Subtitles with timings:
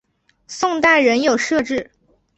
[0.47, 1.91] 宋代仍有设置。